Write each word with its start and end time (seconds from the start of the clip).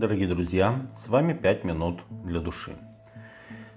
Дорогие 0.00 0.28
друзья, 0.28 0.88
с 0.96 1.08
вами 1.08 1.34
«Пять 1.34 1.62
минут 1.62 2.00
для 2.24 2.40
души». 2.40 2.72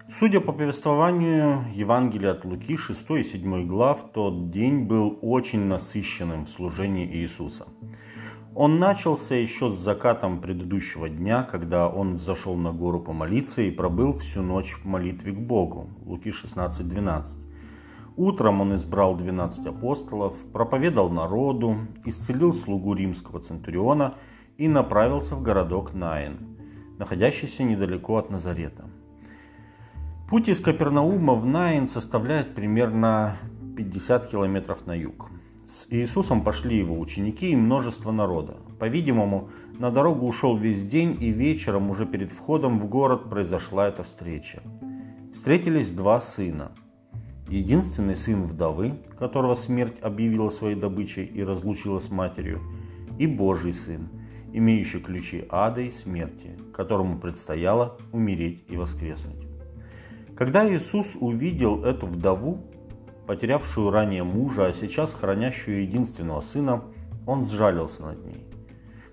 Судя 0.10 0.40
по 0.40 0.54
повествованию 0.54 1.66
Евангелия 1.76 2.32
от 2.32 2.46
Луки 2.46 2.78
6 2.78 3.12
и 3.20 3.24
7 3.26 3.68
глав, 3.68 4.06
тот 4.14 4.50
день 4.50 4.86
был 4.86 5.20
очень 5.22 5.66
насыщенным 5.66 6.46
в 6.46 6.50
служении 6.50 7.06
Иисуса. 7.06 7.66
Он 8.56 8.80
начался 8.80 9.36
еще 9.36 9.70
с 9.70 9.78
закатом 9.78 10.40
предыдущего 10.40 11.10
дня, 11.10 11.44
когда 11.44 11.90
он 11.90 12.16
взошел 12.16 12.56
на 12.56 12.72
гору 12.72 13.02
помолиться 13.02 13.62
и 13.62 13.70
пробыл 13.70 14.14
всю 14.14 14.44
ночь 14.44 14.72
в 14.72 14.86
молитве 14.86 15.34
к 15.34 15.40
Богу. 15.40 15.90
Луки 16.06 16.32
16:12. 16.32 17.38
Утром 18.16 18.62
он 18.62 18.78
избрал 18.78 19.18
12 19.18 19.66
апостолов, 19.66 20.42
проповедал 20.54 21.10
народу, 21.10 21.76
исцелил 22.06 22.54
слугу 22.54 22.94
римского 22.94 23.42
центуриона– 23.42 24.14
и 24.58 24.68
направился 24.68 25.36
в 25.36 25.42
городок 25.42 25.94
Наин, 25.94 26.58
находящийся 26.98 27.64
недалеко 27.64 28.18
от 28.18 28.30
Назарета. 28.30 28.86
Путь 30.30 30.48
из 30.48 30.60
Капернаума 30.60 31.34
в 31.34 31.46
Наин 31.46 31.88
составляет 31.88 32.56
примерно 32.56 33.38
50 33.76 34.28
километров 34.28 34.86
на 34.86 34.94
юг. 34.94 35.30
С 35.66 35.88
Иисусом 35.90 36.44
пошли 36.44 36.78
его 36.78 37.00
ученики 37.00 37.52
и 37.52 37.56
множество 37.56 38.12
народа. 38.12 38.58
По-видимому, 38.80 39.50
на 39.80 39.92
дорогу 39.92 40.28
ушел 40.28 40.58
весь 40.58 40.86
день, 40.86 41.18
и 41.22 41.30
вечером, 41.30 41.90
уже 41.90 42.06
перед 42.06 42.32
входом 42.32 42.80
в 42.80 42.88
город, 42.88 43.30
произошла 43.30 43.88
эта 43.88 44.04
встреча. 44.04 44.62
Встретились 45.32 45.90
два 45.90 46.20
сына. 46.20 46.72
Единственный 47.48 48.16
сын 48.16 48.44
вдовы, 48.44 48.94
которого 49.18 49.56
смерть 49.56 50.00
объявила 50.02 50.50
своей 50.50 50.76
добычей 50.76 51.26
и 51.26 51.44
разлучила 51.44 52.00
с 52.00 52.10
матерью, 52.10 52.62
и 53.18 53.26
Божий 53.26 53.74
сын– 53.74 54.10
имеющий 54.54 55.00
ключи 55.00 55.46
ада 55.50 55.82
и 55.82 55.92
смерти, 55.92 56.58
которому 56.74 57.20
предстояло 57.20 57.98
умереть 58.12 58.64
и 58.70 58.78
воскреснуть. 58.78 59.48
Когда 60.38 60.68
Иисус 60.68 61.08
увидел 61.20 61.84
эту 61.84 62.06
вдову, 62.06 62.64
потерявшую 63.28 63.90
ранее 63.90 64.24
мужа, 64.24 64.68
а 64.68 64.74
сейчас 64.74 65.14
хранящую 65.14 65.82
единственного 65.82 66.42
сына, 66.42 66.84
он 67.26 67.48
сжалился 67.48 68.04
над 68.04 68.26
ней. 68.26 68.46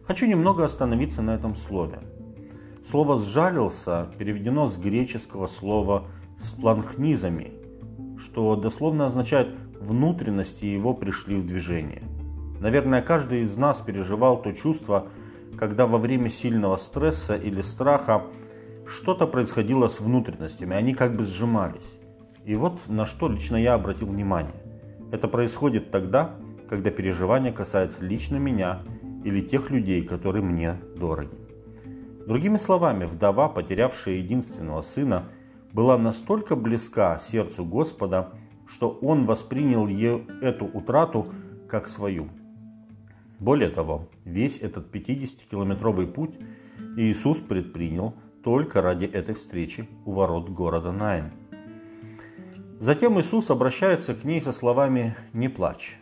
Хочу 0.07 0.27
немного 0.27 0.65
остановиться 0.65 1.23
на 1.23 1.35
этом 1.35 1.57
слове. 1.57 2.01
Слово 2.89 3.19
«сжалился» 3.19 4.09
переведено 4.19 4.67
с 4.67 4.77
греческого 4.77 5.47
слова 5.47 6.05
«спланхнизами», 6.39 7.53
что 8.19 8.57
дословно 8.57 9.07
означает 9.07 9.55
«внутренности 9.79 10.65
его 10.65 10.93
пришли 10.93 11.37
в 11.37 11.47
движение». 11.47 12.03
Наверное, 12.59 13.01
каждый 13.01 13.43
из 13.45 13.57
нас 13.57 13.79
переживал 13.79 14.43
то 14.43 14.53
чувство, 14.53 15.07
когда 15.59 15.87
во 15.87 15.99
время 15.99 16.31
сильного 16.31 16.77
стресса 16.77 17.37
или 17.37 17.63
страха 17.63 18.25
что-то 18.87 19.27
происходило 19.27 19.89
с 19.89 20.01
внутренностями, 20.01 20.75
они 20.75 20.95
как 20.95 21.17
бы 21.17 21.25
сжимались. 21.25 21.97
И 22.45 22.55
вот 22.55 22.81
на 22.89 23.07
что 23.07 23.29
лично 23.29 23.57
я 23.57 23.75
обратил 23.75 24.09
внимание. 24.09 24.55
Это 25.13 25.29
происходит 25.29 25.91
тогда, 25.91 26.37
когда 26.69 26.91
переживание 26.91 27.53
касается 27.53 28.05
лично 28.05 28.37
меня 28.37 28.83
или 29.25 29.41
тех 29.41 29.71
людей, 29.71 30.03
которые 30.03 30.43
мне 30.43 30.77
дороги. 30.97 31.37
Другими 32.27 32.57
словами, 32.57 33.05
вдова, 33.05 33.49
потерявшая 33.49 34.17
единственного 34.17 34.83
сына, 34.83 35.25
была 35.73 35.99
настолько 35.99 36.57
близка 36.57 37.19
сердцу 37.19 37.65
Господа, 37.65 38.31
что 38.67 38.91
он 39.03 39.27
воспринял 39.27 39.87
ее 39.87 40.23
эту 40.41 40.65
утрату 40.65 41.27
как 41.69 41.89
свою– 41.89 42.29
более 43.41 43.71
того, 43.71 44.09
весь 44.25 44.59
этот 44.59 44.95
50-километровый 44.95 46.07
путь 46.07 46.35
Иисус 46.97 47.39
предпринял 47.39 48.15
только 48.45 48.83
ради 48.83 49.07
этой 49.07 49.35
встречи 49.35 49.89
у 50.05 50.13
ворот 50.13 50.51
города 50.51 50.93
Найн. 50.93 51.33
Затем 52.79 53.19
Иисус 53.19 53.51
обращается 53.51 54.15
к 54.15 54.25
ней 54.25 54.43
со 54.43 54.53
словами 54.53 55.17
«Не 55.33 55.49
плачь». 55.49 55.99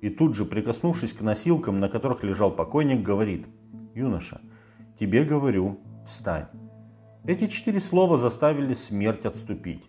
И 0.00 0.10
тут 0.10 0.34
же, 0.34 0.44
прикоснувшись 0.44 1.12
к 1.12 1.20
носилкам, 1.20 1.80
на 1.80 1.88
которых 1.88 2.22
лежал 2.22 2.52
покойник, 2.52 3.02
говорит 3.02 3.46
«Юноша, 3.94 4.40
тебе 4.98 5.24
говорю, 5.24 5.80
встань». 6.06 6.46
Эти 7.24 7.48
четыре 7.48 7.80
слова 7.80 8.16
заставили 8.16 8.74
смерть 8.74 9.26
отступить. 9.26 9.84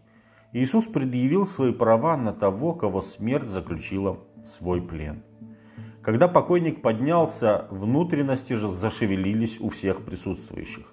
Иисус 0.52 0.86
предъявил 0.86 1.48
свои 1.48 1.72
права 1.72 2.18
на 2.18 2.34
того, 2.34 2.74
кого 2.74 3.02
смерть 3.02 3.50
заключила 3.50 4.20
в 4.36 4.46
свой 4.46 4.82
плен– 4.82 5.24
когда 6.04 6.28
покойник 6.28 6.82
поднялся, 6.82 7.68
внутренности 7.70 8.54
же 8.54 8.72
зашевелились 8.72 9.60
у 9.60 9.70
всех 9.70 10.04
присутствующих. 10.04 10.86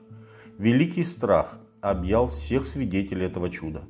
Великий 0.58 1.04
страх 1.04 1.60
объял 1.80 2.26
всех 2.26 2.66
свидетелей 2.66 3.26
этого 3.26 3.48
чуда. 3.48 3.84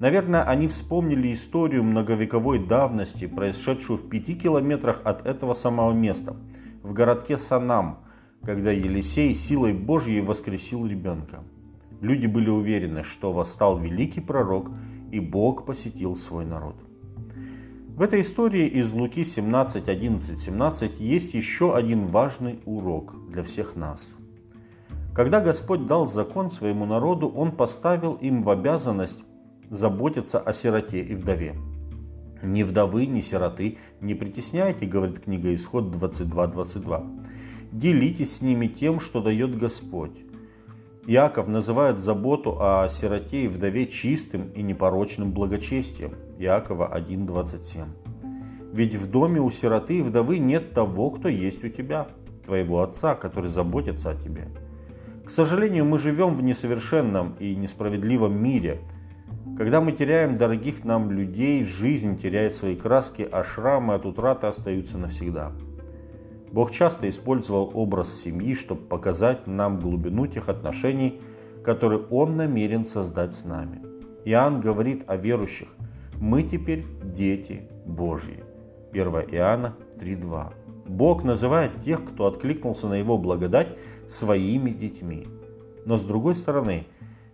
Наверное, 0.00 0.42
они 0.42 0.66
вспомнили 0.66 1.32
историю 1.32 1.84
многовековой 1.84 2.58
давности, 2.58 3.26
происшедшую 3.26 3.98
в 3.98 4.08
пяти 4.08 4.34
километрах 4.34 5.00
от 5.04 5.24
этого 5.24 5.54
самого 5.54 5.92
места, 5.92 6.36
в 6.82 6.92
городке 6.92 7.38
Санам, 7.38 8.00
когда 8.42 8.72
Елисей 8.72 9.34
силой 9.34 9.72
Божьей 9.72 10.20
воскресил 10.20 10.86
ребенка. 10.86 11.44
Люди 12.00 12.26
были 12.26 12.50
уверены, 12.50 13.04
что 13.04 13.32
восстал 13.32 13.78
великий 13.78 14.20
пророк, 14.20 14.70
и 15.12 15.20
Бог 15.20 15.64
посетил 15.64 16.16
свой 16.16 16.44
народ. 16.44 16.76
В 17.96 18.02
этой 18.02 18.22
истории 18.22 18.66
из 18.66 18.92
Луки 18.92 19.24
17, 19.24 19.88
11, 19.88 20.40
17 20.40 20.98
есть 20.98 21.32
еще 21.32 21.76
один 21.76 22.08
важный 22.08 22.58
урок 22.64 23.14
для 23.30 23.44
всех 23.44 23.76
нас. 23.76 24.10
Когда 25.14 25.38
Господь 25.38 25.86
дал 25.86 26.08
закон 26.08 26.50
своему 26.50 26.86
народу, 26.86 27.28
Он 27.28 27.52
поставил 27.52 28.14
им 28.14 28.42
в 28.42 28.50
обязанность 28.50 29.20
заботиться 29.70 30.40
о 30.40 30.52
сироте 30.52 31.02
и 31.02 31.14
вдове. 31.14 31.54
Ни 32.42 32.64
вдовы, 32.64 33.06
ни 33.06 33.20
сироты 33.20 33.78
не 34.00 34.16
притесняйте, 34.16 34.86
говорит 34.86 35.20
книга 35.20 35.54
Исход 35.54 35.94
22.22. 35.94 37.26
Делитесь 37.70 38.38
с 38.38 38.42
ними 38.42 38.66
тем, 38.66 38.98
что 38.98 39.20
дает 39.20 39.56
Господь. 39.56 40.18
Иаков 41.06 41.48
называет 41.48 41.98
заботу 41.98 42.56
о 42.58 42.88
сироте 42.88 43.44
и 43.44 43.48
вдове 43.48 43.86
чистым 43.86 44.48
и 44.52 44.62
непорочным 44.62 45.32
благочестием. 45.32 46.14
Иакова 46.38 46.90
1.27. 46.96 47.84
Ведь 48.72 48.94
в 48.94 49.10
доме 49.10 49.38
у 49.38 49.50
сироты 49.50 49.98
и 49.98 50.02
вдовы 50.02 50.38
нет 50.38 50.72
того, 50.72 51.10
кто 51.10 51.28
есть 51.28 51.62
у 51.62 51.68
тебя, 51.68 52.08
твоего 52.46 52.82
отца, 52.82 53.14
который 53.16 53.50
заботится 53.50 54.10
о 54.10 54.14
тебе. 54.14 54.48
К 55.26 55.30
сожалению, 55.30 55.84
мы 55.84 55.98
живем 55.98 56.34
в 56.34 56.42
несовершенном 56.42 57.36
и 57.38 57.54
несправедливом 57.54 58.42
мире. 58.42 58.80
Когда 59.58 59.82
мы 59.82 59.92
теряем 59.92 60.38
дорогих 60.38 60.84
нам 60.84 61.10
людей, 61.10 61.64
жизнь 61.64 62.18
теряет 62.18 62.54
свои 62.54 62.76
краски, 62.76 63.28
а 63.30 63.44
шрамы 63.44 63.92
от 63.92 64.06
утраты 64.06 64.46
остаются 64.46 64.96
навсегда. 64.96 65.52
Бог 66.54 66.70
часто 66.70 67.08
использовал 67.08 67.72
образ 67.74 68.14
семьи, 68.14 68.54
чтобы 68.54 68.82
показать 68.82 69.48
нам 69.48 69.80
глубину 69.80 70.28
тех 70.28 70.48
отношений, 70.48 71.20
которые 71.64 72.02
Он 72.10 72.36
намерен 72.36 72.84
создать 72.86 73.34
с 73.34 73.44
нами. 73.44 73.82
Иоанн 74.24 74.60
говорит 74.60 75.02
о 75.08 75.16
верующих. 75.16 75.66
Мы 76.20 76.44
теперь 76.44 76.86
дети 77.02 77.68
Божьи. 77.84 78.44
1 78.92 79.04
Иоанна 79.32 79.74
3.2. 79.98 80.52
Бог 80.86 81.24
называет 81.24 81.80
тех, 81.80 82.04
кто 82.04 82.26
откликнулся 82.26 82.86
на 82.86 82.94
Его 82.94 83.18
благодать, 83.18 83.76
своими 84.08 84.70
детьми. 84.70 85.26
Но 85.84 85.98
с 85.98 86.04
другой 86.04 86.36
стороны, 86.36 86.86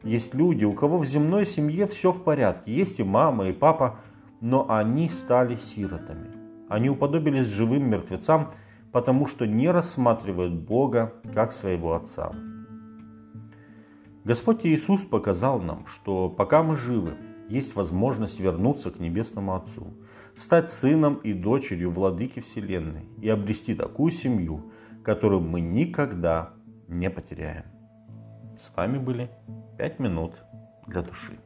есть 0.02 0.32
люди, 0.32 0.64
у 0.64 0.72
кого 0.72 0.96
в 0.96 1.04
земной 1.04 1.44
семье 1.44 1.86
все 1.86 2.10
в 2.10 2.24
порядке. 2.24 2.72
Есть 2.72 3.00
и 3.00 3.04
мама, 3.04 3.48
и 3.48 3.52
папа, 3.52 3.98
но 4.40 4.64
они 4.70 5.10
стали 5.10 5.56
сиротами. 5.56 6.30
Они 6.70 6.88
уподобились 6.88 7.48
живым 7.48 7.90
мертвецам, 7.90 8.48
потому 8.92 9.26
что 9.26 9.46
не 9.46 9.70
рассматривают 9.70 10.54
Бога 10.54 11.14
как 11.32 11.52
своего 11.52 11.94
Отца. 11.94 12.32
Господь 14.24 14.66
Иисус 14.66 15.02
показал 15.02 15.60
нам, 15.60 15.86
что 15.86 16.28
пока 16.28 16.62
мы 16.62 16.76
живы, 16.76 17.14
есть 17.48 17.74
возможность 17.74 18.38
вернуться 18.38 18.90
к 18.90 19.00
Небесному 19.00 19.56
Отцу, 19.56 19.94
стать 20.36 20.70
сыном 20.70 21.14
и 21.16 21.32
дочерью 21.32 21.90
владыки 21.90 22.40
Вселенной 22.40 23.06
и 23.20 23.28
обрести 23.28 23.74
такую 23.74 24.12
семью, 24.12 24.72
которую 25.02 25.40
мы 25.40 25.60
никогда 25.60 26.50
не 26.86 27.10
потеряем. 27.10 27.64
С 28.56 28.72
вами 28.76 28.98
были 28.98 29.30
«Пять 29.78 29.98
минут 29.98 30.34
для 30.86 31.02
души». 31.02 31.38